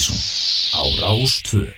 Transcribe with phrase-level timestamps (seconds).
[0.00, 0.16] Mattísson
[0.72, 1.68] á Rástvö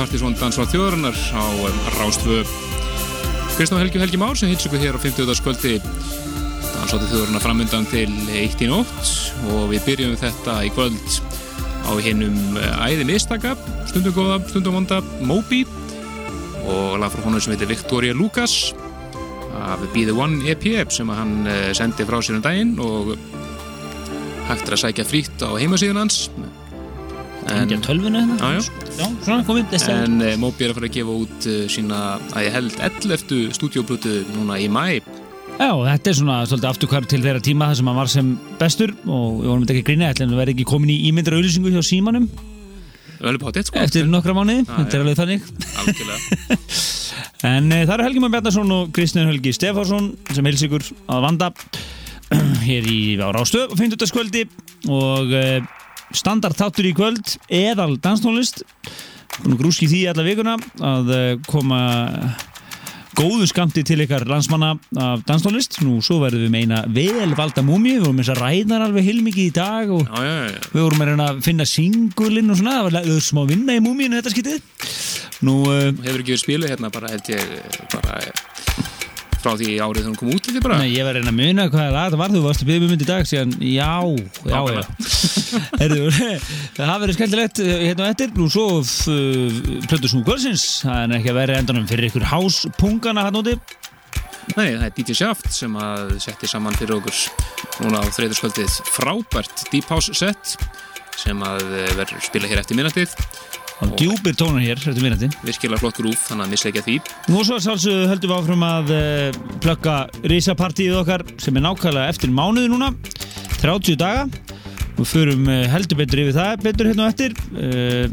[0.00, 2.38] Partísvon Dansvar þjóðarinnar á um, Rástfö
[3.52, 5.28] Kristján Helgi og Helgi Már sem hils ykkur hér á 50.
[5.36, 9.10] skvöldi Dansvar þjóðarinnar framöndan til eitt í nótt.
[9.52, 11.18] Og við byrjum þetta í kvöld
[11.84, 13.52] á hinnum eh, æði mistaka,
[13.90, 15.02] stundum góða, stundum vonda.
[15.20, 15.66] Moby.
[16.64, 18.70] Og lag frá honum sem heitir Victoria Lucas.
[19.60, 22.72] Af Be The One EP sem hann eh, sendi frá sér um daginn.
[22.80, 23.12] Og
[24.48, 26.24] hægt er að sækja frýtt á heimasíðun hans.
[27.50, 28.56] Hengja tölvuna hérna.
[28.56, 29.06] Já, já.
[29.24, 32.02] Svona komið En uh, Moby er að fara að gefa út uh, sína,
[32.36, 33.40] að ég held, 11.
[33.56, 35.00] stúdíóblutu núna í mæ.
[35.60, 38.30] Já, þetta er svona svolítið afturkvar til þeirra tíma þar sem hann var sem
[38.60, 41.00] bestur og við vorum þetta ekki að grýna ætla en það verði ekki komin í
[41.10, 42.30] ímyndra auðlýsingu hjá símanum
[43.20, 43.82] potið, sko.
[43.84, 45.50] eftir nokkra mánuði, Já, þetta er alveg þannig.
[47.46, 51.22] En e, það eru Helgi Már Bjarnason og Kristján Helgi Stefánsson sem heils ykkur að
[51.24, 51.48] vanda
[52.66, 54.10] hér í á Rástöð og 50.
[54.10, 54.42] skvöldi
[54.92, 55.44] og e,
[56.16, 58.64] standard þáttur í kvöld eðal danstónlist.
[59.60, 61.80] Grúski því alla vikuna að e, koma
[63.20, 65.80] góðu skamti til ykkar landsmanna af danstónlist.
[65.84, 69.46] Nú svo verðum við meina vel valda múmi við vorum eins að ræðar alveg heilmikið
[69.46, 70.60] í dag og Já, já, já.
[70.74, 74.20] við vorum að að finna singulinn og svona, það var lögður smá vinna í múmíinu
[74.20, 74.62] þetta skitið
[75.46, 77.52] nú uh, Hefur ekki verið spilið hérna bara, held ég,
[77.94, 78.44] bara eh,
[79.40, 80.78] frá því árið hún kom út, þetta bara.
[80.82, 82.90] Nei, ég var að reyna að muna hvaða lag það var þú varst að byrja
[82.90, 83.92] mynd í dag síðan, já,
[84.50, 84.82] já, já.
[85.80, 86.08] Herðu,
[86.78, 89.60] það verið skemmtilegt eh, hérna á eftir, nú svo uh,
[89.90, 93.56] plötu snúkvölsins, það er ekki að vera endanum fyrir ykkur háspungana hann úti.
[94.56, 97.18] Nei, það er DJ Shaft sem að setti saman fyrir okkur
[97.84, 100.56] núna á þreyðurskvöldið frábært Deep House set
[101.20, 103.14] sem að eh, verður spila hér eftir minnatið.
[103.80, 106.96] Og djúpir tónar hér, eftir minnati Virkilega flott grúf, þannig að missa ekki að því.
[107.32, 109.96] Nú svo sálsögðu höldum við áfram að uh, plugga
[110.32, 112.92] risapartíið okkar sem er nákvæmlega eftir mánuði núna
[113.60, 114.26] 30 daga.
[115.00, 117.36] Og förum uh, heldur betur yfir það betur hérna á eftir.
[117.56, 118.08] Uh,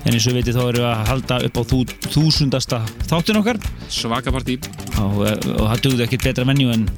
[0.00, 3.42] en eins og við veitir þá erum við að halda upp á þú, þúsundasta þáttin
[3.42, 3.60] okkar.
[3.92, 4.58] Svaka partí.
[5.00, 6.88] og, og það dugði ekkert betra venju en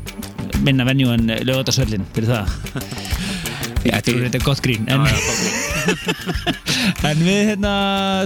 [0.62, 2.46] minna venju en lögatarsöllin fyrir það
[3.82, 5.18] Þetta er þetta gott grín en, Já, já,
[7.10, 7.72] en við hérna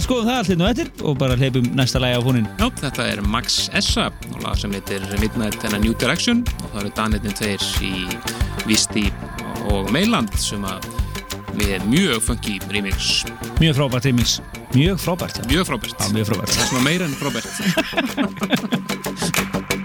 [0.04, 3.02] skoðum það allt hérna á eftir og bara hleypum næsta lagi á fónin Já, þetta
[3.14, 4.04] er Max Essa
[4.34, 6.44] og lag sem heitir Midnight and a New Direction.
[6.60, 7.94] Og það eru danirnir tveir í
[8.68, 9.06] Visti
[9.72, 10.80] og Meiland sem að
[11.56, 13.24] með mjög funky remix.
[13.62, 14.40] Mjög frábært remix.
[14.76, 15.44] Mjög frábært, já.
[15.48, 15.96] mjög frábært.
[15.96, 16.52] Já, mjög frábært.
[16.52, 17.48] það er svona meira en frábært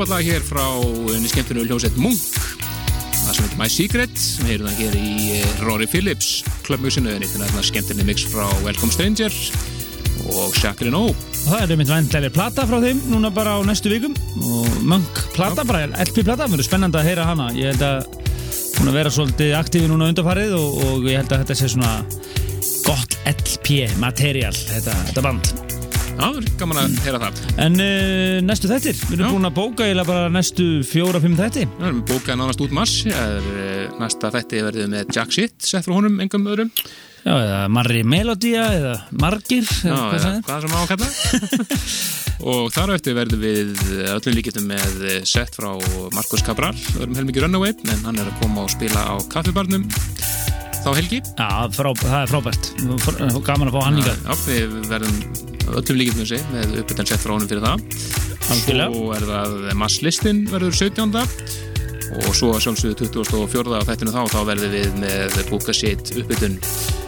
[0.00, 2.36] frábært lag hér frá unni skemmtinu hljómsett Munk.
[3.10, 6.30] Það sem heitir My Secret sem heyrðum það hér í eh, Rory Phillips
[6.64, 9.36] klubbmjöksinu, þetta er skemmtinni mix frá Welcome Stranger
[10.30, 14.16] og Jacqueline O það er einmitt væntilegri plata frá þeim núna bara á næstu vikum.
[14.40, 17.52] Og Munk plata, bara LP plata, það verður spennandi að heyra hana.
[17.58, 18.20] Ég held að
[18.78, 21.98] hún að vera svolítið aktífi núna undarfarið og, og ég held að þetta sé svona
[22.88, 25.59] gott LP material, þetta, þetta band
[26.24, 27.42] það er gaman að heyra það.
[27.66, 31.86] En uh, næstu þettir, við erum búin að bóka eiginlega bara næstu fjóra-fimm þetti Það
[31.90, 35.96] erum bókað nánast út mars er eh, næsta þætti verðið með Jack Shit sett frá
[35.96, 36.72] honum, engum öðrum.
[37.20, 41.08] Já, eða Marri Melodía eða Margir Já, eða hvað eða hvað sem á að kalla
[42.50, 43.82] og þar á eftir verðum við
[44.14, 45.68] öllum líkistum með sett frá
[46.16, 49.84] Markus Cabral, öðrum helmingi Runaway en hann er að koma og spila á kaffibarnum
[50.84, 51.20] þá helgi?
[51.38, 52.70] Já, það er frábært.
[53.04, 54.14] Fr- Gaman að fá hann líka.
[54.24, 55.18] Já, við verðum
[55.80, 57.84] öllum líkistum þessi með uppbyttan sett frá honum fyrir það.
[58.50, 58.92] Algjörlega.
[58.94, 61.20] Svo er það masslistin verður 17.
[62.10, 63.76] og svo að sjálfsögðu 24.
[63.78, 66.56] á þættinu þá þá verðum við með búka sitt uppbytun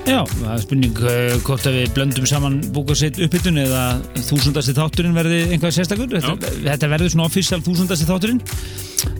[0.07, 3.83] Já, það er spurning uh, hvort að við blöndum saman búka sitt uppbytun eða
[4.19, 6.11] þúsundasti þátturinn verði einhvað sérstakur.
[6.11, 8.41] Þetta, þetta verður svona official þúsundasti þátturinn.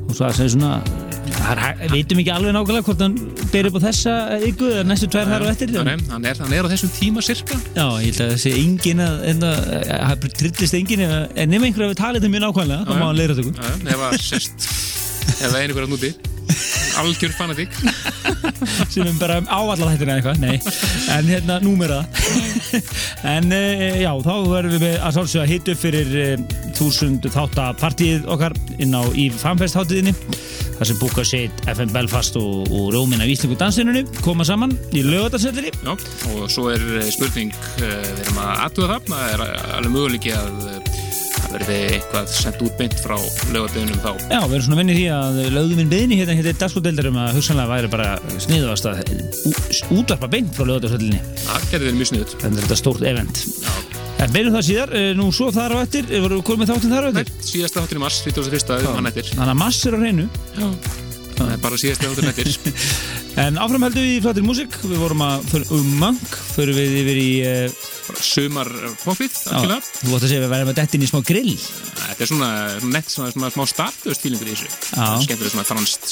[0.09, 1.12] Og svo að svona það er, hæ-
[1.43, 3.17] við veitum ekki alveg nákvæmlega hvort hann
[3.53, 4.15] ber upp á þessa
[4.49, 5.91] ykkur eða næstu tvær þar og eftir hann,
[6.29, 9.23] er, hann er á þessum tíma cirka Já, ég held að það sé engin að
[9.43, 13.23] það trillist engin ef en nema einhverja við talið það mjög nákvæmlega þá má hann
[13.23, 14.69] leira tökum Já, ef að sérst
[15.33, 16.15] ef það er einhver að núti
[17.01, 17.69] algjör fanatík.
[18.93, 20.59] Sem er bara ávallar hættina eitthvað nei,
[21.15, 22.03] en hérna númera
[23.35, 26.47] en uh, já, þá verðum við að sálsögja hitt upp fyrir uh,
[26.79, 30.15] þúsund þáttapartíð okkar inn á í fanfest hátíðinni
[30.79, 35.05] þar sem búka sitt FM Belfast og, og Rómin af Íslingu dansinunni koma saman í
[35.07, 35.95] lögatarsöllinni Já,
[36.35, 39.09] og svo er eh, spurning eh, við erum að aðtuga það.
[39.13, 39.45] Það er
[39.77, 41.12] alveg möguleiki að eh,
[41.57, 43.17] verði eitthvað sendt út beint frá
[43.55, 44.11] lögadöðunum þá.
[44.27, 47.39] Já, við erum svona vinnið því að lögðum minn beðni hérna hérna í dagskóðdeildarum að
[47.39, 48.11] hugsanlega væri bara
[48.43, 49.03] sniðast að
[49.93, 53.45] útvarpa beint frá lögatarsöllinni það gerði þeir mjög sniðut þannig að þetta er stórt event.
[53.63, 56.69] Já, En beinum það síðar, eh, nú svo þar á eftir eh, vorum við komið
[56.71, 58.75] þáttinn þar á Nei, eftir síðasta þáttur í mars, 31.
[58.87, 59.31] um hann eftir.
[59.33, 60.27] Þannig að mass er á hreinu.
[60.55, 60.69] Já,
[61.41, 62.77] það er bara síðasta þáttur eftir.
[63.43, 64.75] En áfram heldum við í flattir músík.
[64.85, 67.31] Við vorum að, fyrir um mönk Fyrir við yfir í
[68.21, 68.69] Sumar
[69.03, 69.81] poppið, algjörlega.
[70.03, 71.57] Þú átt að segja að við verðum að detta inn í smá grill.
[72.03, 72.51] Þetta er svona
[72.93, 74.71] nett, svona, smá startust fílingur í þessu.
[75.25, 76.07] Skemmtilega svona franskt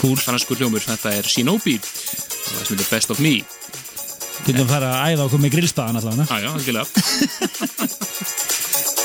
[0.00, 1.76] Cool franskur hljómur, þetta er Shinobi.
[1.78, 3.34] Og það sem heitir Best of Me.
[4.42, 6.88] Getum að fara að æfa okkur með grillstaðan allavega Já, já, algjörlega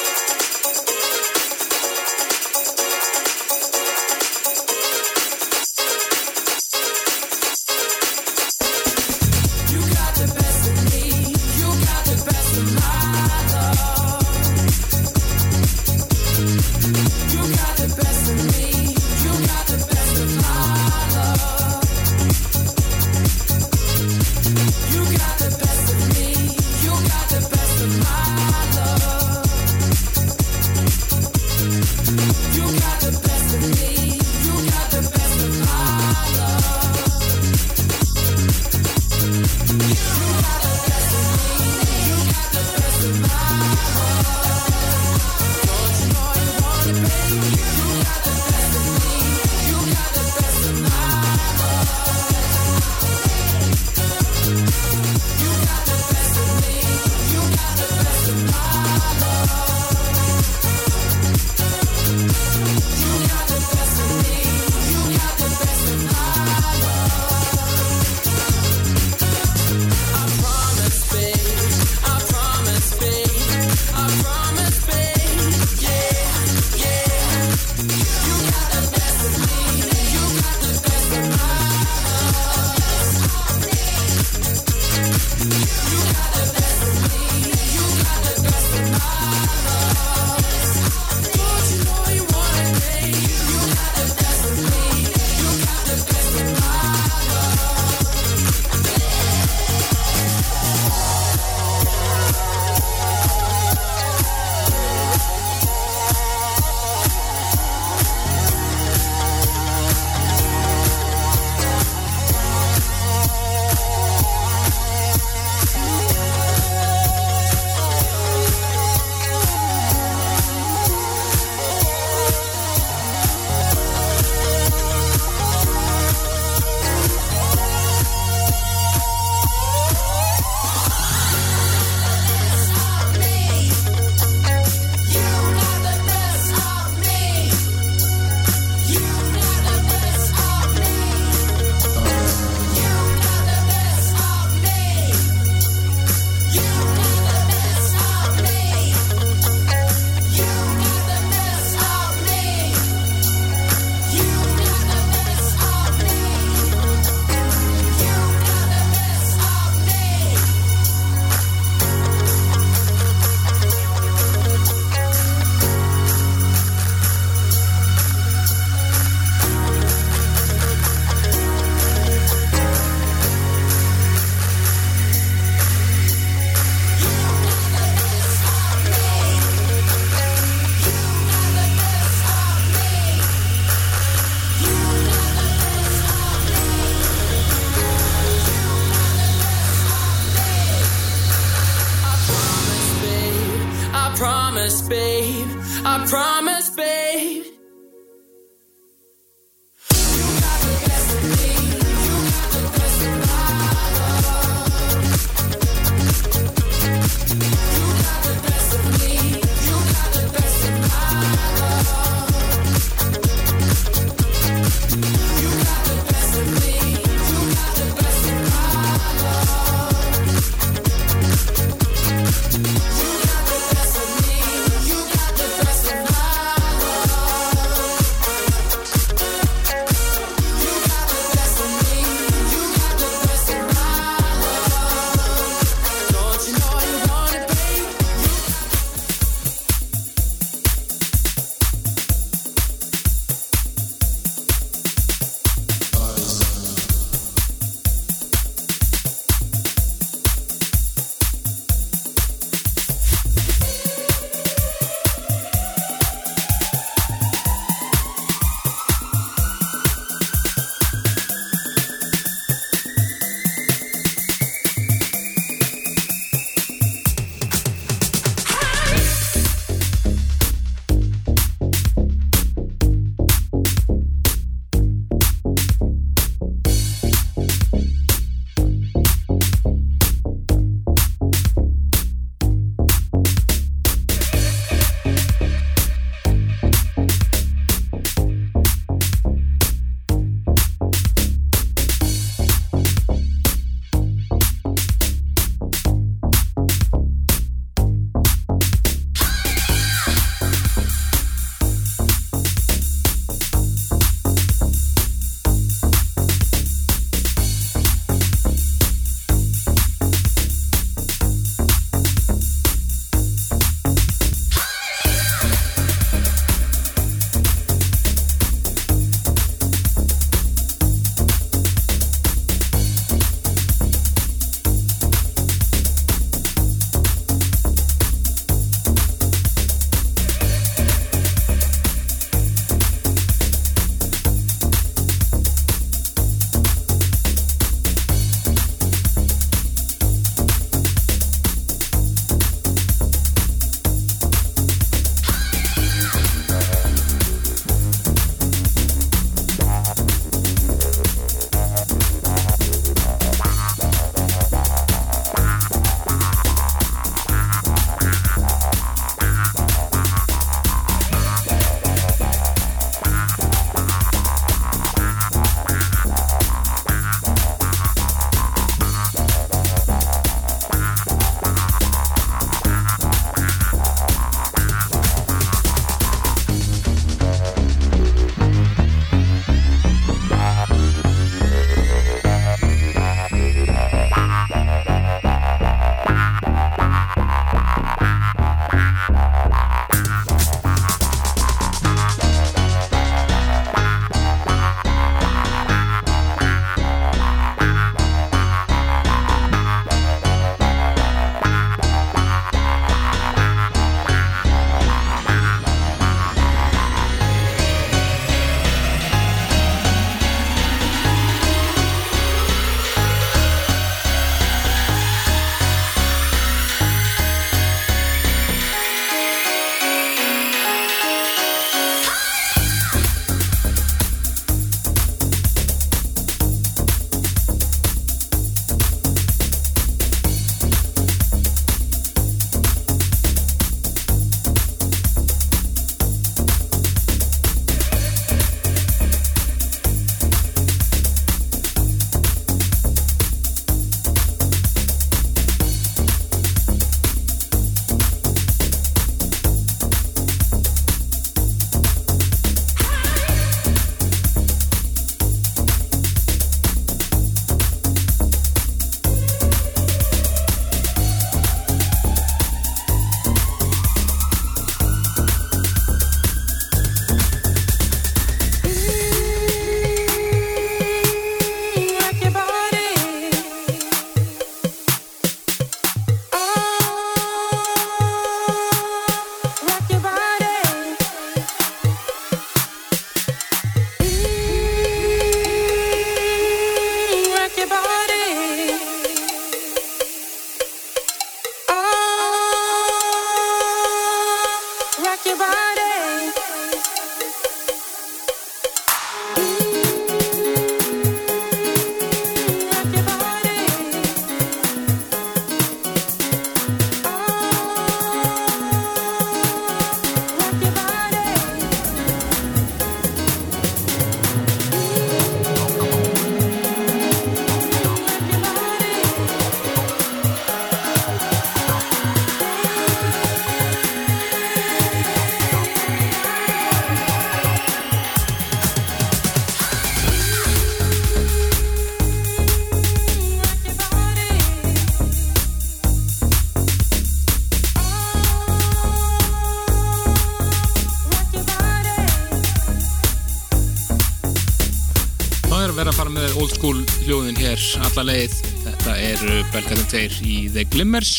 [547.47, 548.33] hér alla leið.
[548.65, 549.21] Þetta er
[549.53, 551.11] Belgarðin 2 í The Glimmers.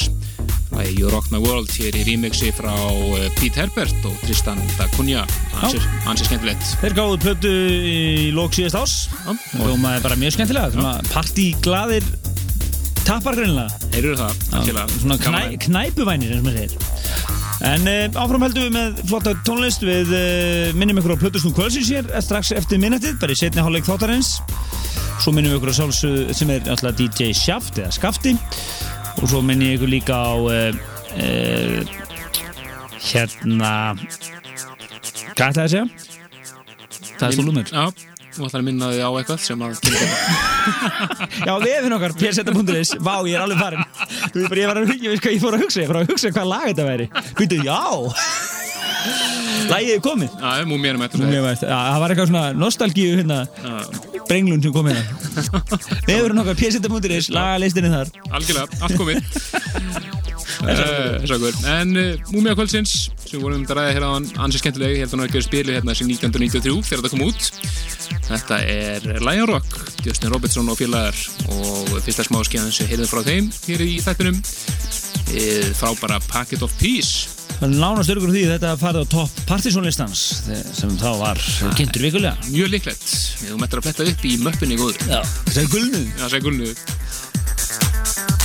[0.69, 4.61] Það er You Rock My World hér í remixi frá uh, Pete Herbert og Tristan
[4.77, 5.25] da Cunha.
[5.63, 6.67] Ansið skemmtilegt.
[6.83, 7.53] Þeir gáðu plötu
[7.89, 8.97] í lók síðast ás
[9.31, 10.93] og hljómaði bara mjög skemmtilega.
[11.15, 12.11] Partyglaðir
[13.09, 13.89] tapar greinlega.
[13.97, 15.01] Heyrur það, algjörlega.
[15.01, 17.39] Svona knæ, knæpuvænir eins og maður segir.
[17.69, 21.89] En uh, áfram heldum við með flotta tónlist við uh, minnum ykkur á Plötusnú Kvölsins
[21.95, 24.37] hér strax eftir minnettið, bara í setni hálfleik þáttarins
[25.23, 28.35] svo minnum við ykkur á sjálfsög sem er alltaf DJ Shaft eða Skafti.
[29.19, 30.73] Og svo minnum ég ykkur líka á uh,
[33.09, 33.73] hérna
[35.35, 35.87] hvað ætlaði að segja?
[37.19, 37.85] Það er stólumur Já
[38.39, 39.73] og ætlar að minna þig á eitthvað sem að
[41.49, 44.93] Já, vefin okkar, pseta.is Vá, ég er alveg farin Þú veist bara, ég var að
[44.93, 47.11] hugsa, ég fór að hugsa Ég fór að hugsa hvað lag þetta væri.
[47.39, 47.83] Býtu, já
[49.69, 50.37] Lægið komið.
[50.39, 51.17] Já, múmið er með
[51.63, 53.41] Það var eitthvað svona nostalgíu hérna.
[54.29, 55.05] Brenglun sem kom hérna.
[56.09, 58.13] Vefin okkar, pseta.is Lagalistinni þar.
[58.31, 59.21] Algjörlega, allt komið.
[60.59, 61.23] Uh,
[61.71, 64.09] en uh, Múmia kvöldsins sem vorum um að ræða hérna
[64.43, 67.49] ansið skemmtilegi hérna var ekki að spila hérna sem 1993 þegar þetta kom út.
[68.27, 71.15] Þetta er Lion Rock, Justin Robertson og félagar
[71.55, 74.43] og fyrsta smá skjæðan sem heyrðum frá þeim hér í þættunum
[75.79, 77.29] frá bara Packet of Peace.
[77.29, 81.43] Það nánast örgur því þetta farið á topp partysónlistans sem þá var
[81.79, 82.37] kynntur vikulega.
[82.53, 83.09] Mjög líklegt,
[83.43, 85.03] við höfum eftir að fletta upp í möppinni góður.
[85.11, 88.38] Já, það er gulnuð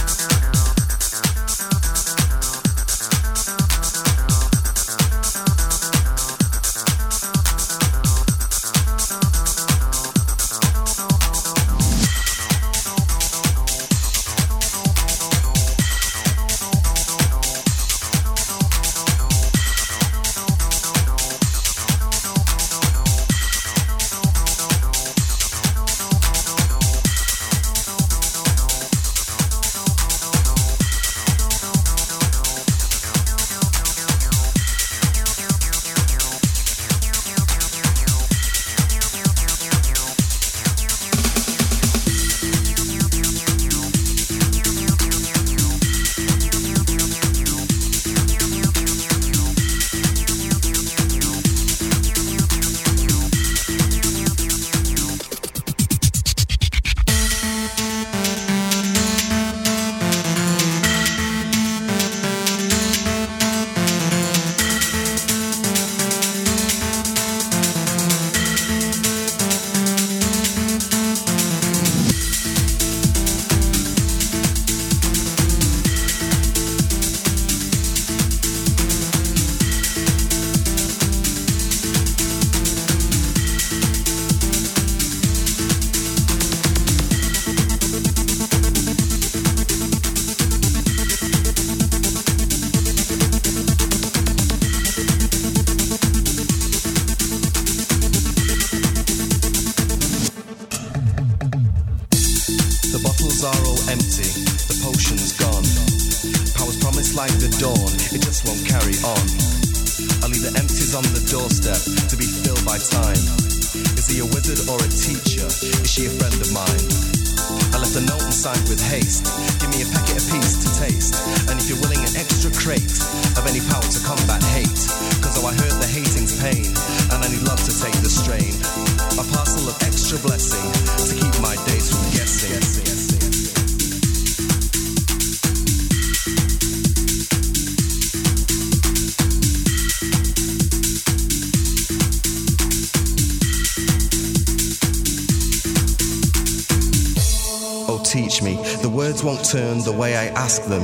[148.13, 150.83] Já, words won't turn the way I ask them.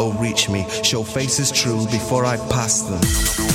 [0.00, 3.47] Oh, reach me, show faces true before I pass them.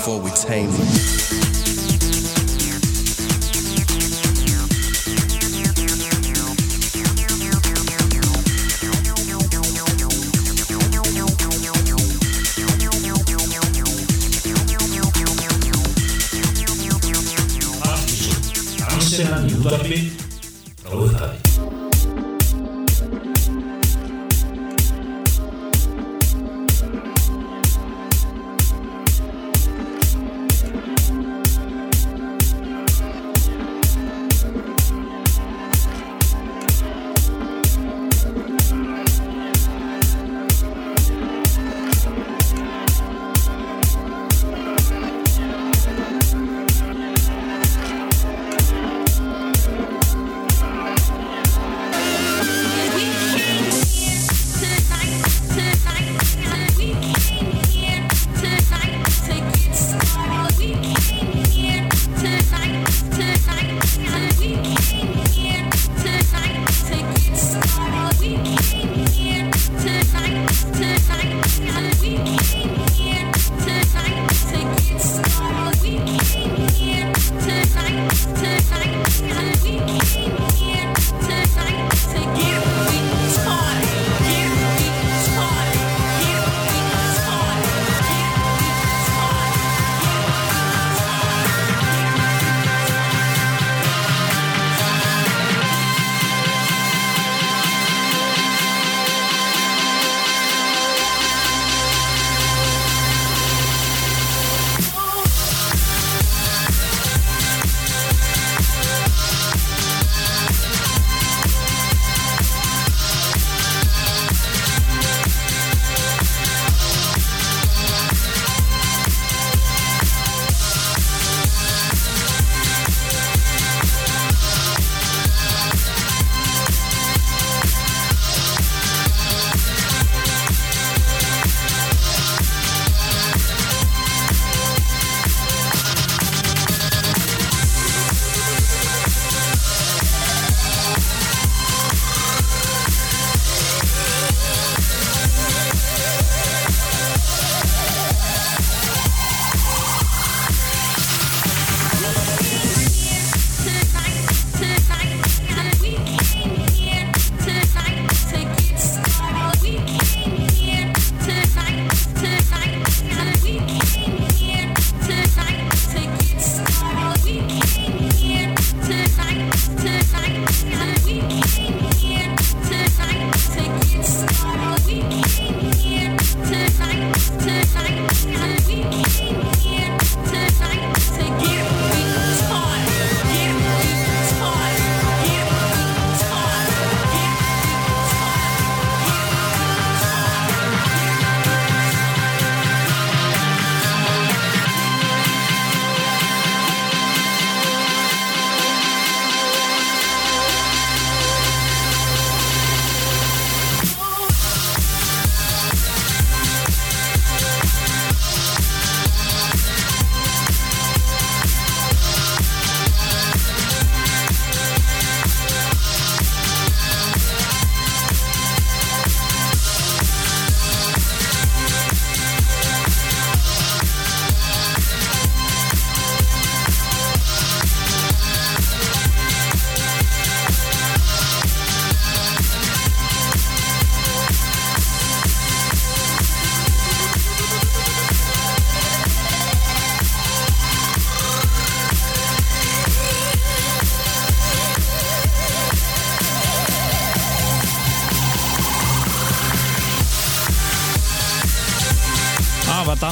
[0.00, 0.89] Before we tame.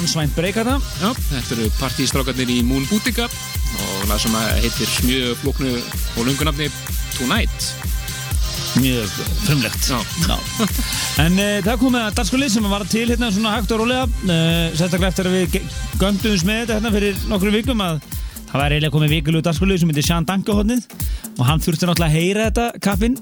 [0.09, 4.33] Það dansvænt breyka það Já, þetta eru partýstrákarnir í Moon Boutica og lag sem
[4.63, 5.73] heitir mjög flóknu
[6.17, 6.69] og lungunafni
[7.19, 7.67] Tonight.
[8.79, 9.11] mjög
[9.45, 9.99] frumlegt Já.
[11.21, 14.07] En uh, það kom með að danskulið sem var til hérna svona hægt og rólega
[14.09, 15.59] uh, sérstaklega eftir að við
[16.01, 18.01] göngduðum með þetta hérna fyrir nokkrum vikum að
[18.49, 20.87] það var eiginlega komið vikulegu danskulið sem heitir Sján Dankahotnið
[21.37, 23.19] og hann þurfti náttúrulega að heyra þetta kaffinn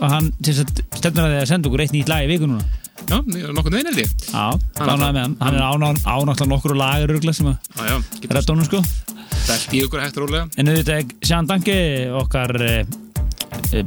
[0.00, 2.64] og hann þess að stefnir að senda okkur eitt nýtt lag í viku núna
[3.10, 3.16] Já,
[3.56, 4.10] nokkur neginn held ég.
[5.40, 7.56] Hann er áná- ánáttúrulega nokkur lagur örgla sem að
[8.20, 8.82] getur reddónum sko.
[9.46, 10.48] Dælt í ykkur hægt og rólega.
[10.58, 11.76] En auðvitað Sján Danke
[12.20, 12.84] okkar eh,
[13.72, 13.84] eh,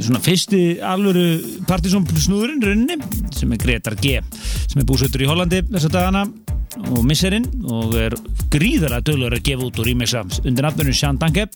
[0.00, 1.26] svona fyrsti alvöru
[1.68, 2.98] partysón snúðurinn rauninni
[3.34, 4.18] sem er Gretar G
[4.66, 6.24] sem er búsötur í Hollandi þess að dagana
[6.90, 8.16] og misserinn og er
[8.50, 11.46] gríðarlega döglegur að gefa út og rýmessa undir nafnunum Sján Danke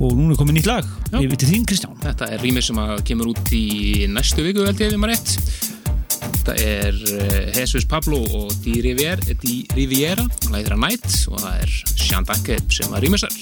[0.00, 0.84] og núna er komið nýtt lag
[1.16, 1.96] yfir til þín Kristján.
[2.04, 5.16] Þetta er rýmið sem að kemur út í næstu viku held ég ef ég maður
[5.16, 5.79] rétt.
[6.50, 12.58] Þetta er eh, Jesus Pablo og Di Riviera, Di Riviera og það er Sean Danke
[12.74, 13.38] sem að rýmisar.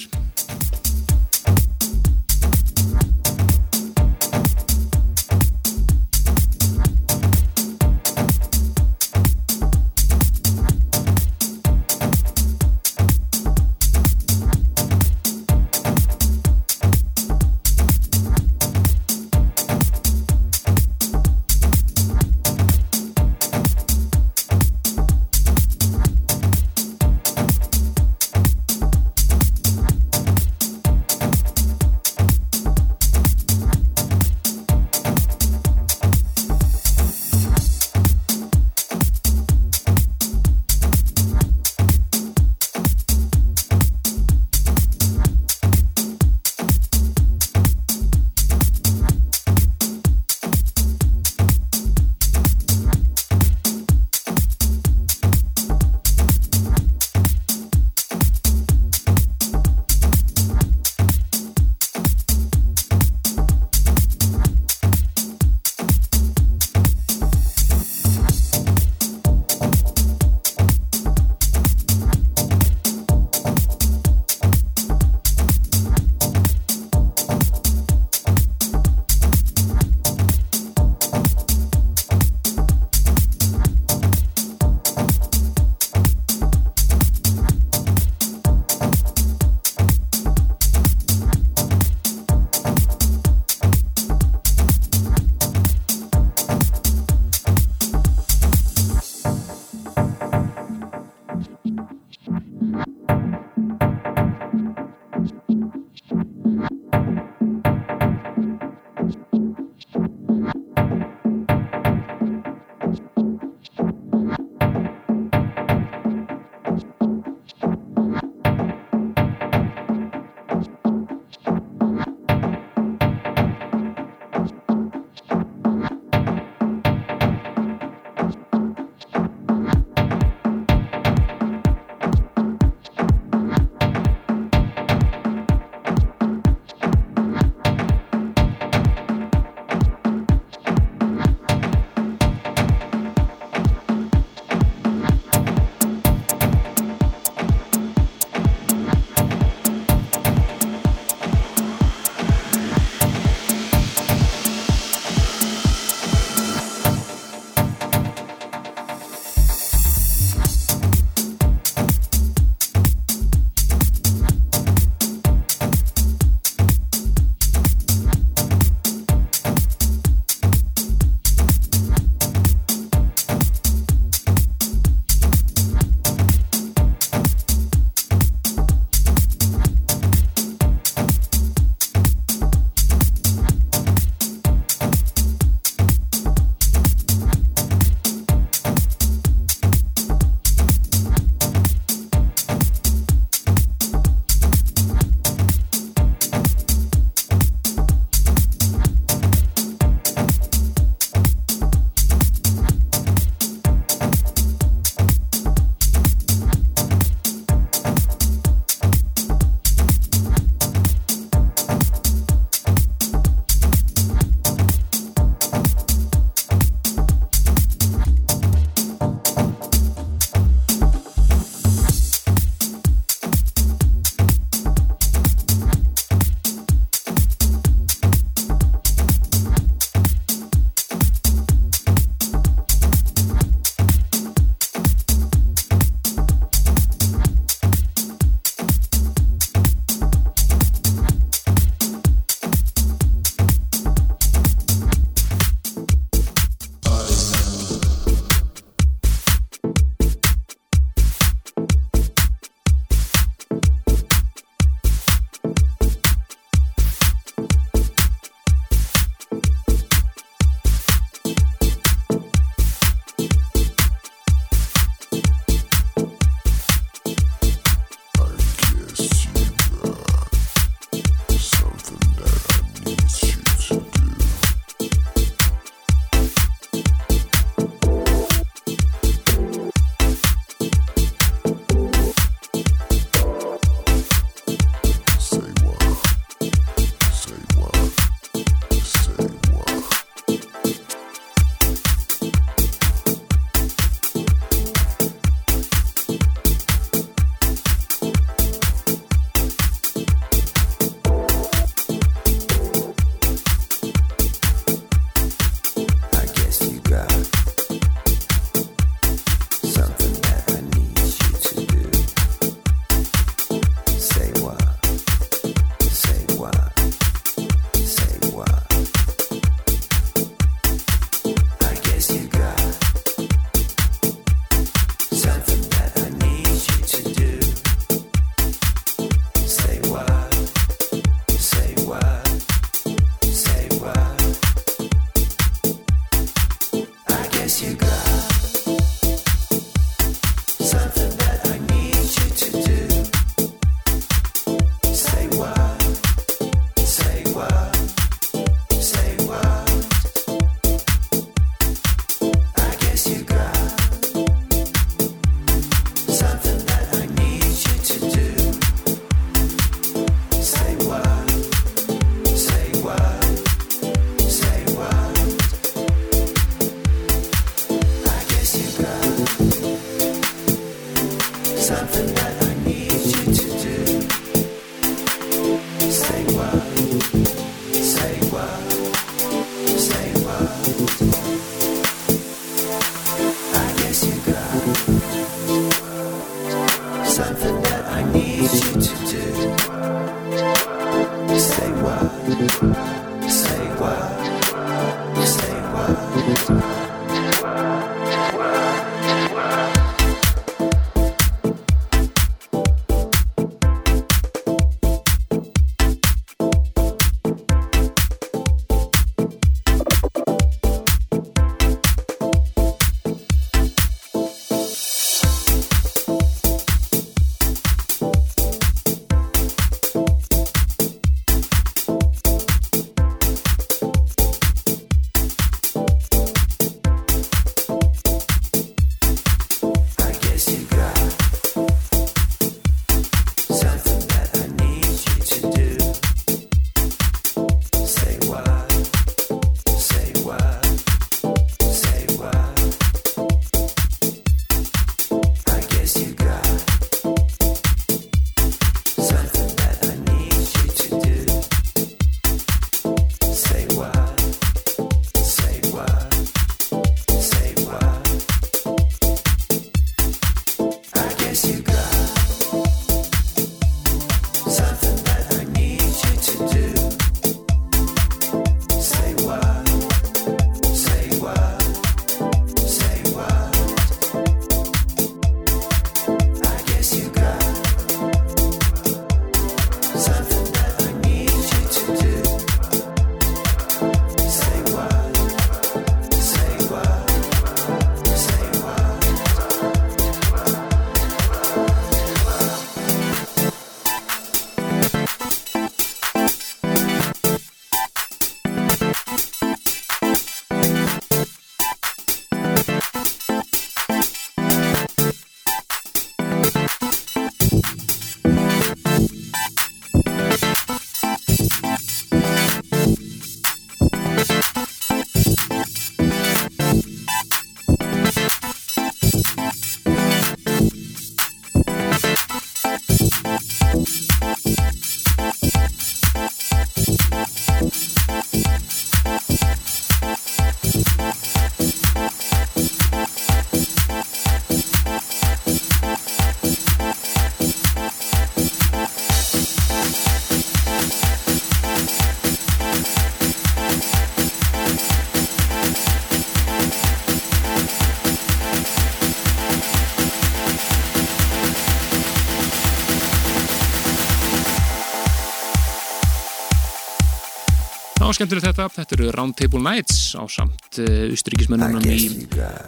[558.19, 562.25] Skemmtur þetta, þetta eru Roundtable Nights á samt uh, austuríkismönnunum í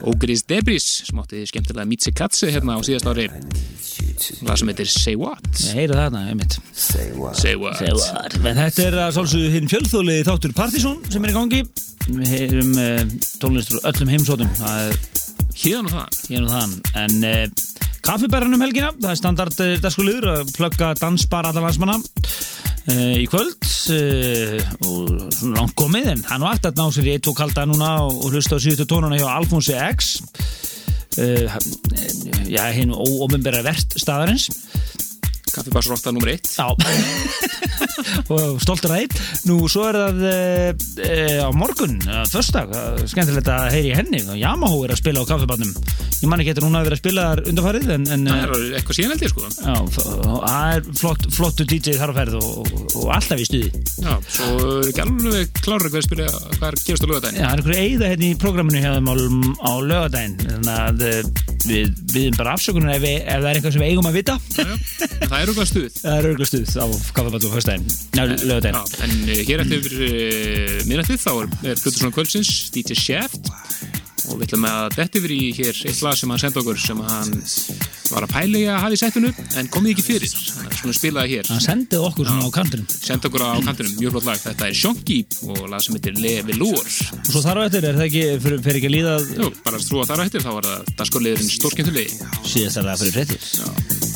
[0.08, 3.28] Ogris Debris sem átti skemmtilega Mitsi Katze hérna á síðast ári.
[4.22, 5.50] Það sem heitir Say What.
[5.66, 6.56] Ég heyra þarna, einmitt.
[6.72, 8.38] Say What, Say what.
[8.46, 11.62] Men þetta er að sálsögðu hinn fjölþóliði þáttur Partizón sem er í gangi.
[12.08, 13.04] Við heyrum uh,
[13.44, 15.02] tónlistur öllum heimsótum það er
[15.62, 17.44] hérna og það hérna og það en uh,
[18.08, 23.61] kaffibæranum helgina það er standard uh, dagskuliður að plugga dansbar allar landsmanna uh, í kvöld
[23.90, 27.66] og svona langt komið en hann var aftur að ná sér í eitt og kalda
[27.70, 30.18] núna og, hlusta á síðustu tónuna hjá Alfonsi X.
[31.20, 31.50] Uh,
[32.48, 34.50] já, hinn óombembera verðt staðarins.
[35.52, 36.30] Kaffibarsrótta nr.
[36.32, 36.68] 1 Já.
[38.32, 39.18] Og stoltur að eitt
[39.50, 41.10] Nú svo er það e,
[41.44, 41.98] á morgun,
[42.32, 42.72] förstak
[43.10, 44.22] skemmtilegt að heyri henni.
[44.40, 45.74] Yamaha er að spila á kaffibarnum
[46.22, 49.14] ég man ekki eftir hún að vera að spila þar en, Það er eitthvað síðan
[49.14, 49.42] held ég sko.
[49.62, 53.72] Það er flott, flottu DJ þar á ferð og, og, og alltaf í stuði.
[54.02, 57.46] Já, svo er ekki alveg klára hvað að spila hvað er gerast á lögadaginn Já,
[57.46, 59.16] það er einhverju eigða hérna í prógraminu hjá þeim á,
[59.62, 60.98] á lögadaginn þannig að
[61.62, 64.38] við viðum bara afsökunar ef, ef það er eitthvað sem við eigum að vita.
[64.58, 64.76] Já, já.
[65.22, 65.90] Það er auðvitað stuð.
[66.02, 66.86] Það er auðvitað stuð á
[67.18, 71.50] kaffabatu lögadaginn En uh, hér eftir minnatið þá er,
[71.82, 73.52] Plutusson Kvöldsins DJ Shaft
[74.32, 77.04] og við ætlum að detta yfir í hér eitt lag sem hann senda okkur sem
[77.06, 77.34] hann
[78.12, 80.32] var að pæla í að hafa í settinu en komið ekki fyrir.
[80.32, 81.52] Þannig að svona spilaði hér.
[81.52, 82.88] Hann sendið okkur svona á kantinum.
[82.92, 84.42] Senda okkur á kantinum, mjög flott lag.
[84.42, 87.98] Þetta er Shonky og lag sem heitir Levi Lúr og svo þar á eftir, er
[87.98, 90.52] það ekki fyrir, fyrir ekki að líða Jú, bara að trúa þar á eftir þá
[90.58, 92.12] var það danskorliðurinn stórskemmtulegi
[92.52, 93.42] síðast er það fyrir frettir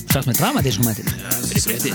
[0.05, 1.05] strax með dramatískum eftir
[1.49, 1.93] fyrir frettir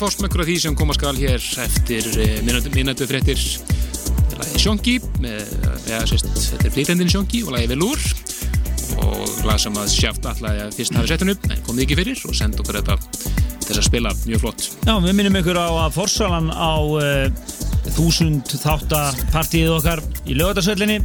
[0.00, 2.08] fást með einhverja því sem koma skal hér eftir
[2.74, 3.40] minnættu fréttir.
[4.34, 5.50] Lagi Sjongi með,
[5.88, 8.00] ja, sérst, þetta er flytendin Sjongi og lagi Velúr
[9.04, 12.22] og lag sem að sjáft allavega að fyrst hafi sett hennu en komið ekki fyrir
[12.28, 12.98] og senda okkur þetta
[13.64, 14.14] þess að spila.
[14.28, 14.66] Mjög flott.
[14.84, 17.28] Já, við minnum ykkur á að forsalan á uh,
[17.96, 21.00] þúsund þáttapartíið okkar í lögatarsöllinni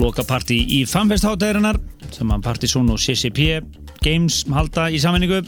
[0.00, 1.80] lokapartí í fanfesthátæðirinnar
[2.12, 3.60] sem að Partizón og CCP
[4.02, 5.42] Games halda í sammenningu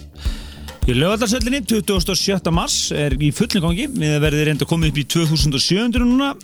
[0.84, 2.50] Í lögadarsöllinni, 27.
[2.52, 3.86] mars, er í fullin gangi.
[3.88, 6.34] Við verðum reynda að koma upp í 2700 núna.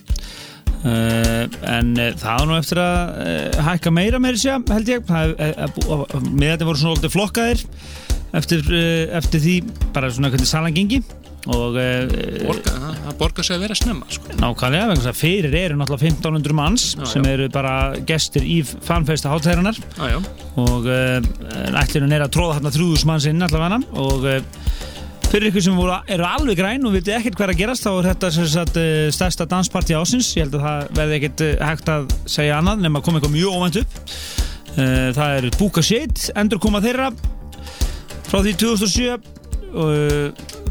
[0.80, 5.11] Uh, en uh, það var nú eftir að uh, hækka meira meira sér, held ég.
[5.11, 7.66] Með þetta voru svona alltaf flokkaðir
[8.41, 8.64] eftir,
[9.18, 9.57] eftir því
[9.93, 11.03] bara svona hvernig salan gengi
[11.49, 11.76] og
[12.45, 12.72] Borga,
[13.07, 14.34] það borgar sig að vera snemma sko.
[14.36, 17.30] nákvæmlega, vegna þess að fyrir eru náttúrulega 1500 manns Já, sem já.
[17.32, 17.72] eru bara
[18.07, 19.78] gestir í fanfesta hátæðarinnar
[20.61, 23.78] og uh, ætlunum er að tróða hérna 3000 manns inn allavega.
[24.05, 24.36] Og uh,
[25.30, 27.91] fyrir ykkur sem voru, eru alveg græn og viti ekkert hvað er að gerast þá
[27.95, 28.84] er þetta
[29.16, 33.09] stærsta dansparti ásins ég held að það verði ekkert hægt að segja annað nema að
[33.09, 34.01] koma eitthvað mjög óvænt upp.
[34.76, 37.11] Það er Búka Shade endur koma þeirra.
[38.30, 39.39] Frá því 2007 uh,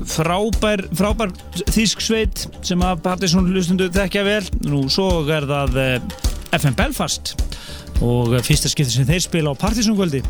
[0.10, 1.34] frábær, frábær
[1.74, 4.43] þýsk sveit sem að Partiðsson hlustundu þekkja vel.
[4.68, 6.20] Nú svo er það uh,
[6.58, 7.36] FM Belfast
[8.00, 10.24] og uh, fyrsta skipti sem þeir spila á Partiðsson kvöldi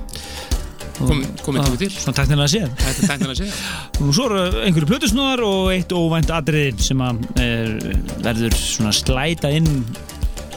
[1.00, 1.90] Kom, komið tími til?
[1.96, 2.72] Svona teknilega séð.
[3.08, 7.72] Tæknilega að segja og svo eru einhverju plötusnúðar og eitt óvænt atrið sem að er,
[8.20, 9.70] verður svona slæta inn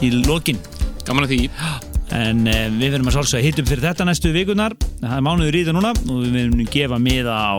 [0.03, 0.59] í lokin.
[1.07, 1.41] Gaman að því
[2.13, 5.63] en uh, við verðum að sálsa hittum fyrir þetta næstu vikunar það er mánuður í
[5.67, 7.57] það núna og við verðum gefa miða á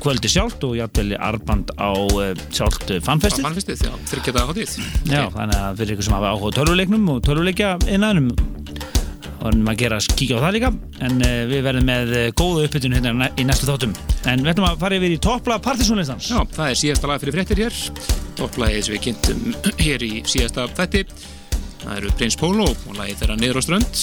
[0.00, 4.76] kvöldi sjálft og jafnvel arband á uh, sjálft fanfestið Fannfistið, já, þryggjata hátíð.
[5.10, 8.30] Já, þannig að fyrir ykkur sem hafa áhuga tölvuleiknum og tölvuleikja innanum
[9.40, 10.70] við að gera að kíkja á það líka.
[11.06, 13.94] En uh, við verðum með uh, góða uppbytun hérna í næstu þáttum.
[14.28, 17.38] En við ætlum að fara yfir í toppla partysónlistans Já, það er síðasta lag fyrir
[17.38, 17.82] fréttir hér.
[18.40, 21.06] Topplagið sem við kynntum hér í síðasta þætti
[21.80, 24.02] Það eru Prins Pólo og lagið þeirra niður á strönd.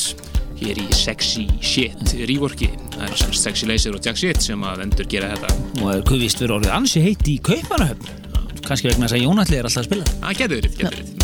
[0.57, 2.15] Hér í Sexy Shit.
[2.25, 5.59] Rívorki Það er sem sagt Sexy Laser og Jack Shit sem að endur gera þetta.
[5.83, 8.25] Og er kvist verið orðið ansi heitt í Kaupanahöfn
[8.67, 10.15] kannski vegna þess að Jónalli er alltaf að spila.
[10.25, 11.17] Það getur verið, getur verið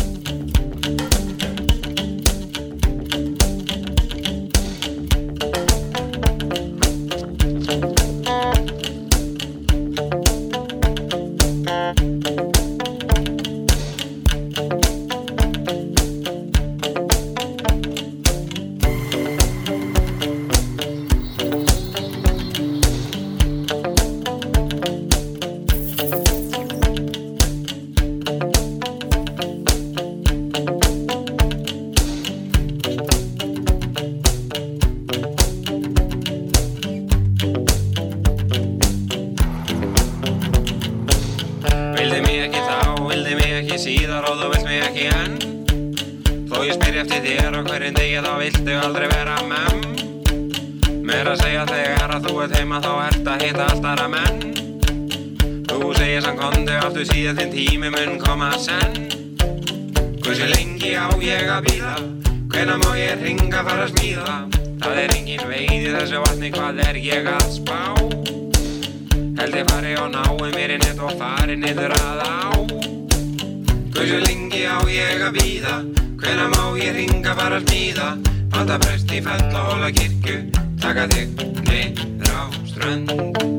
[83.14, 83.53] strönd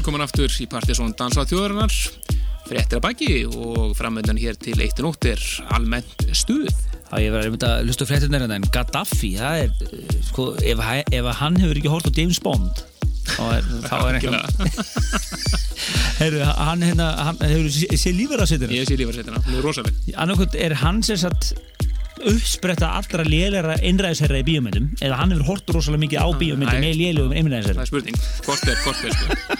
[0.00, 1.92] velkomin aftur í Partisón Dansa þjóðarinnar.
[2.64, 5.42] Fréttir að baki og framöndan hér til 1.8 er
[5.76, 6.70] almennt stuð.
[7.10, 10.80] Já, ég var einmitt að lusta fréttinir en Gaddafi, það er eh, sko, ef,
[11.12, 12.80] ef hann hefur ekki hort á James Bond
[13.26, 14.32] þá er, þá er ekki
[16.20, 20.78] Heyrðu, hann hérna, hann hefur séð lífverðarsettina Ég sé lífarsveitina, hún er rosaleg annarkot er
[20.80, 21.52] hann sem sagt
[22.28, 24.90] uppspretta allra lélæra einræðisherra í bíómyndum?
[25.00, 26.84] Eða hann hefur hort rosalega mikið á bíómyndum Nei.
[26.84, 27.84] með lélegum Það einræðisherra?
[27.84, 29.59] Er spurning, hvort er, hvort er sko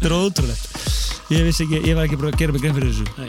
[0.00, 0.86] þetta er ótrúlegt.
[1.30, 3.04] Ég vissi ekki, ég var ekki bara að gera mig grein fyrir þessu.
[3.20, 3.28] Nei.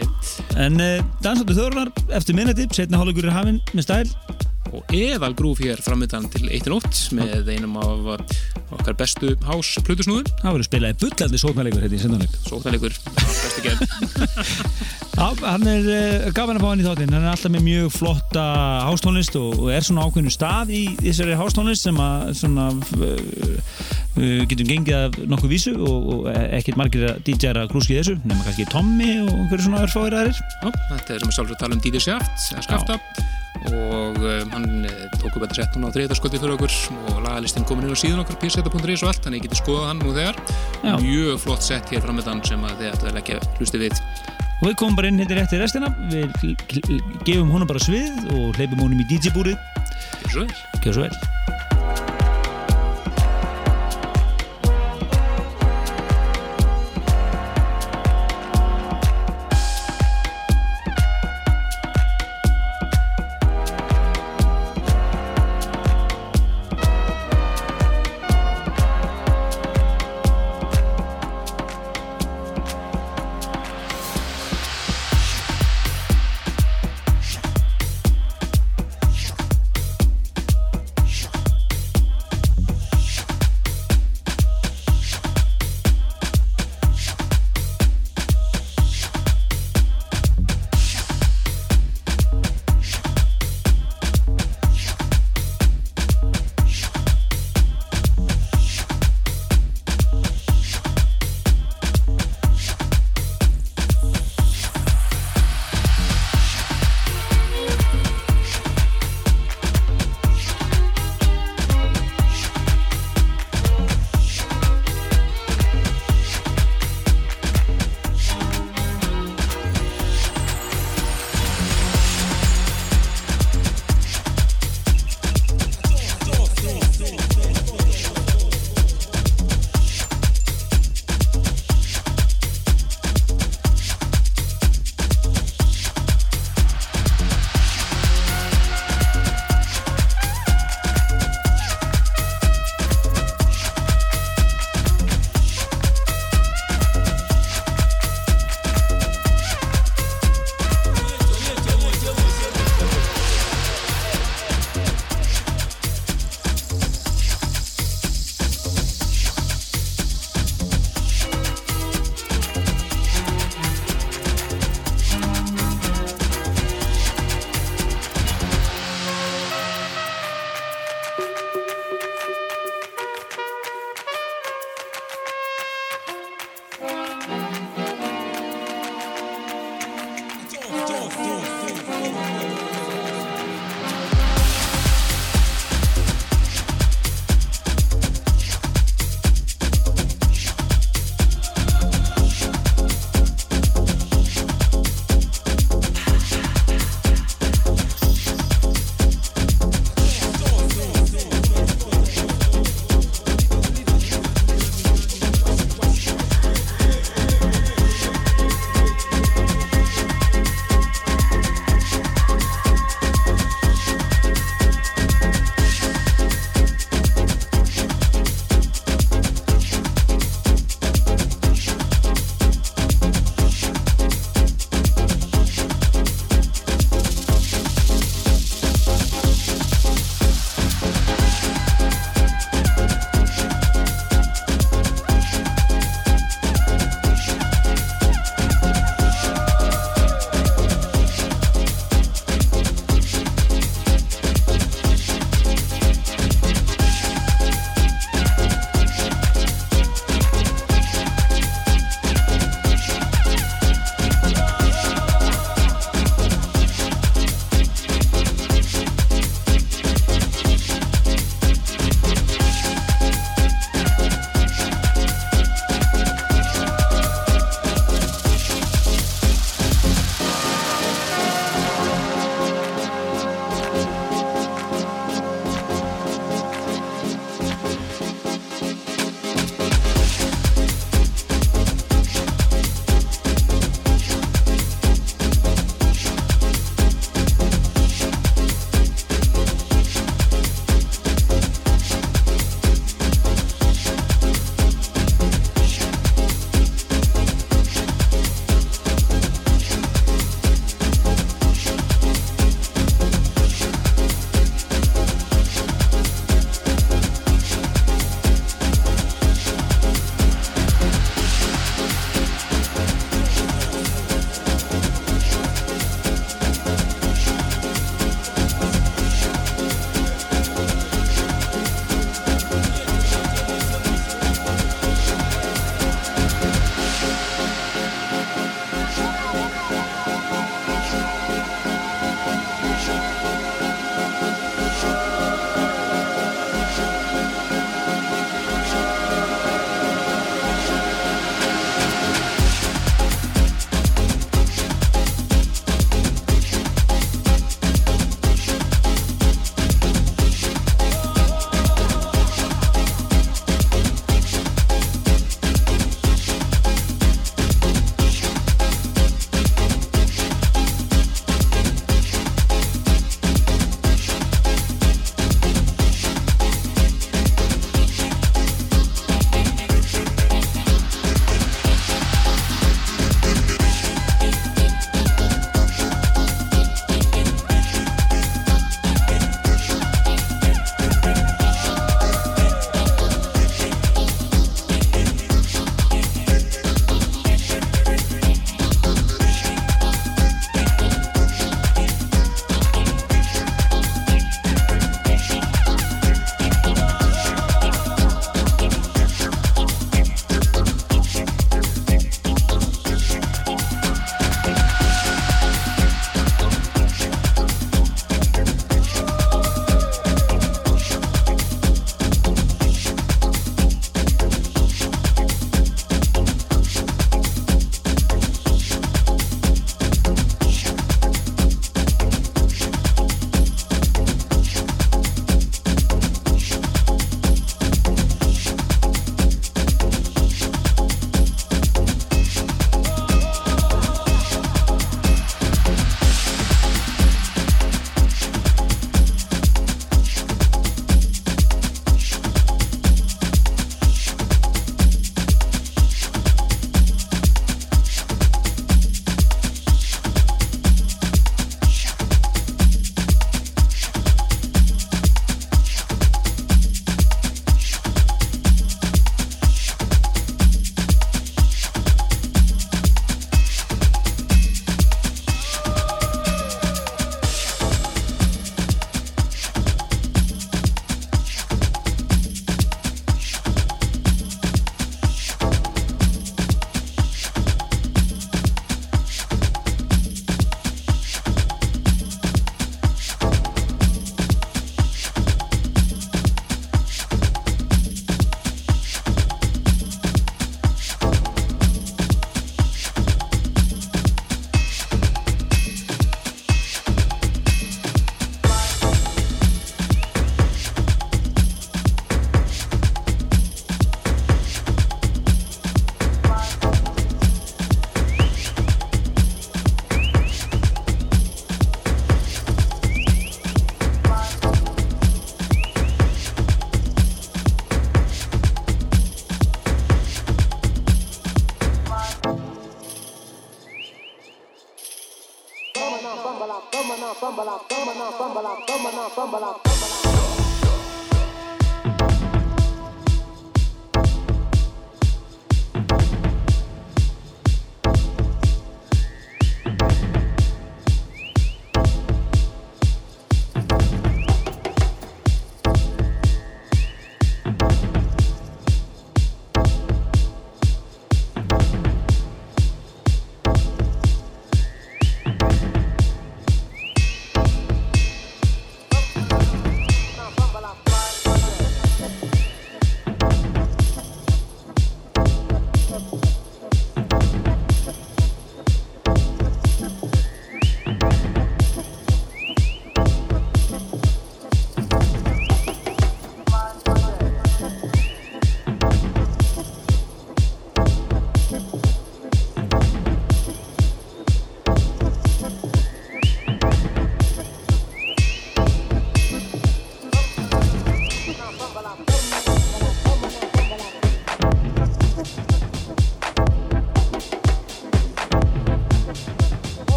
[0.63, 4.39] en uh, dansáttu þjóðrunar eftir minnati, setna hálfleikur er hafinn með stæl.
[4.71, 8.23] Og eðal grúf hér framöndan til 1.8 með einum af
[8.71, 13.65] okkar bestu hás plutusnúðum það verður spilað í bullandi sóknarleikur hérna í sendanleik Sóknarleikur, bestu
[13.65, 13.81] gerð
[15.11, 17.11] Já, hann er uh, gafan að fá hann í þáttinn.
[17.13, 18.43] Hann er alltaf með mjög flotta
[18.87, 23.80] hástónlist og, og er svona ákveðinu stað í þessari hástónlist sem að svona uh,
[24.17, 28.17] uh, getum gengið af nokkuð vísu og, og ekkert margir að DJ-ar að grúski þessu
[28.23, 31.77] nema kannski Tommy og einhverju svona örfáir Já, þetta er sem er sjálfur að tala
[31.77, 32.99] um eða Skafta
[33.61, 36.75] og um, hann eh, tók upp þetta sett núna á þriðarskvöldi fyrir okkur
[37.11, 40.01] og lagalistinn komin inn á síðan okkar pseta.is og allt, þannig ég geti skoðað hann
[40.01, 40.39] nú þegar.
[40.81, 40.93] Já.
[41.03, 43.99] mjög flott sett hér framöndan sem að þið ættu að leggja hlusti við.
[44.61, 46.33] Og við komum bara inn hérna rétt í restina við
[47.27, 49.61] gefum honum bara svið og hleypum honum í DJ-búrið.
[50.31, 50.49] Gjör
[50.89, 51.40] svo vel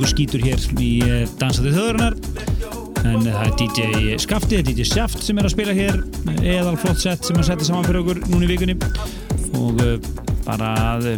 [0.00, 2.14] djúbur skítur hér í eh, Dansandi þjóðurinnar
[3.04, 5.98] en það er DJ Skafti, það er DJ Sjaft sem er að spila hér
[6.40, 8.76] eðal flott sett sem að setja saman fyrir okkur núna í vikunni.
[9.60, 9.96] Og eh,
[10.46, 10.70] bara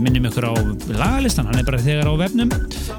[0.03, 0.55] minnum ykkur á
[0.99, 2.51] lagalistan, hann er bara þegar á vefnum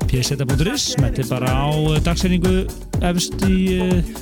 [0.08, 1.68] pseta.is, smettir bara á
[2.06, 2.54] dagsreiningu
[3.04, 4.14] efst í eh,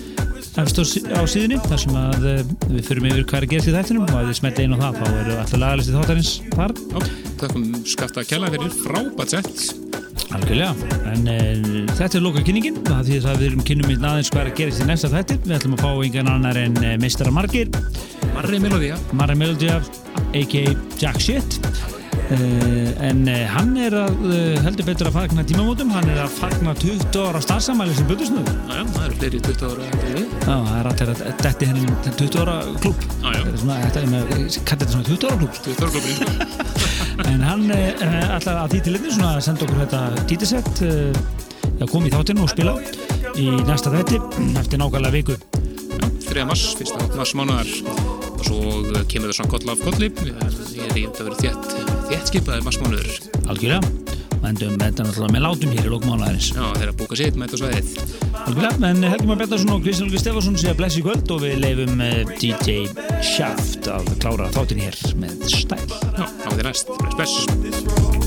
[0.62, 3.54] efst á, sí- á síðunni þar sem að eh, við fyrum yfir hvað er að
[3.54, 6.34] gerast í þættinum og að við smettir inn á það þá eru alltaf lagalisti þáttarins
[6.58, 6.76] þar.
[6.82, 7.14] Já,
[7.46, 9.81] þakkum skafta að kjalla fyrir frábært sett.
[10.32, 10.72] Algjörlega,
[11.12, 11.38] en e,
[11.98, 14.60] þetta er loka kynningin það því að við erum kynnum í aðeins hvað er að
[14.62, 17.72] gerast í næsta þætti við ætlum að fá engan annar en e, Mistara Margir
[18.32, 19.00] Marri Melodía.
[19.12, 19.82] Marra Melodia,
[20.32, 20.76] a.k.a.
[21.02, 21.58] Jack Shit
[22.32, 22.38] e,
[23.10, 24.24] en hann er að,
[24.64, 28.82] heldur betur að fagna tímamótum, hann er að fagna 20 ára starfsamæli sem butusnöður Já,
[28.96, 30.32] það eru fleiri 20 ára eftir við.
[30.32, 33.42] Já, það er allir að detti henni 20 ára klúb Já, já.
[33.42, 36.51] Þetta er svona, þetta er með, þetta svona 20 ára klúb 20 ára klubbrinn.
[37.32, 41.24] En hann uh, ætlar að því til einnig svona að senda okkur þetta dítisett uh,
[41.82, 42.76] að koma í þáttinu og spila
[43.40, 44.20] í næsta þætti
[44.60, 45.38] eftir nákvæmlega viku.
[46.32, 46.46] 3.
[46.48, 47.72] mars, fyrsta mars mánuðar
[48.32, 48.60] og svo
[49.12, 50.08] kemur það svona koll af kolli
[50.78, 51.74] ég er í að vera þétt,
[52.08, 53.10] þétt skipaði mars mánuður
[53.52, 53.92] Algjörlega.
[54.42, 56.48] Og endum þetta náttúrulega með látum hér í lókmánaðarins.
[56.56, 57.90] já, þeir að búka sitt með þetta svæðið
[58.42, 61.60] Algjörlega, en Helgi Már Bjarnarsson og Kristján Olgi Stefansson segja bless í kvöld og við
[61.62, 62.06] leifum
[62.40, 62.80] DJ
[63.34, 65.81] Shaft að klára þáttin hér með stæl.
[66.52, 68.21] Já, á því næst, bless, bless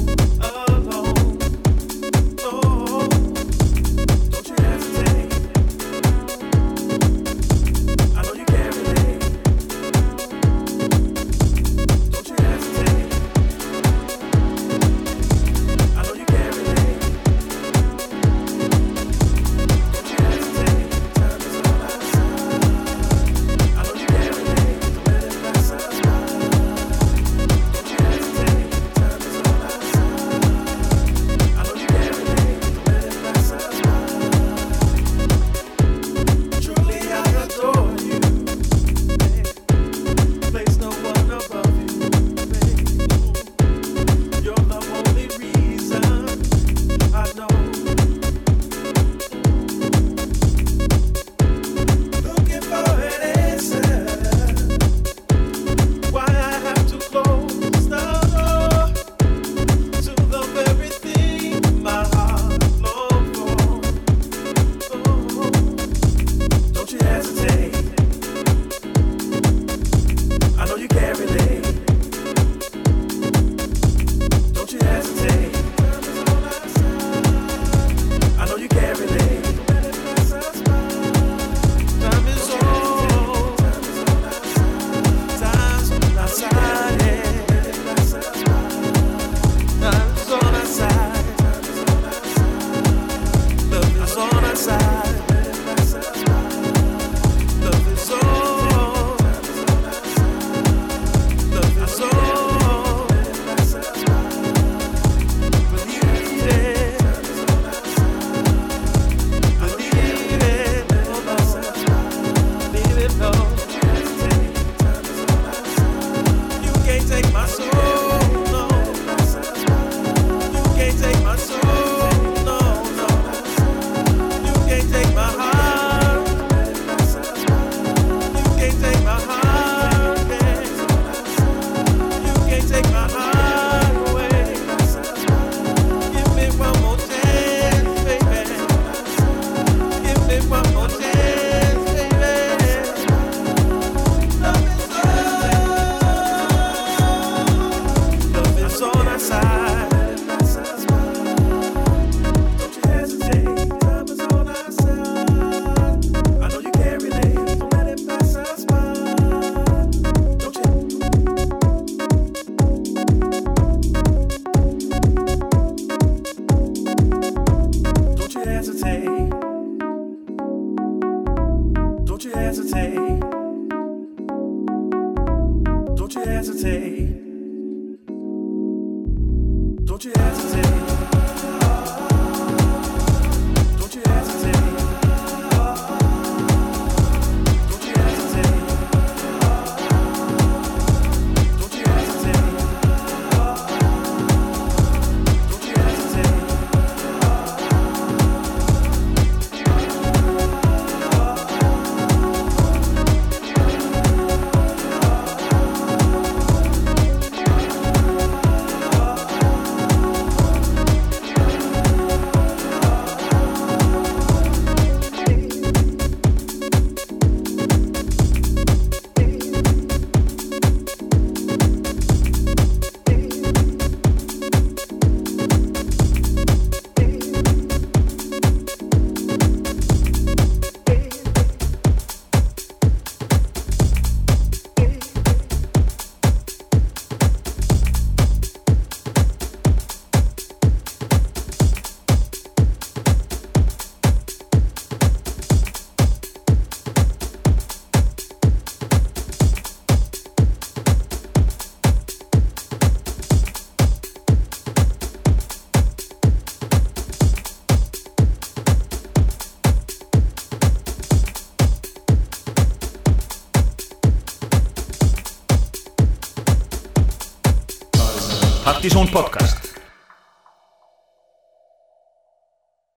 [268.85, 269.54] Partisón podcast.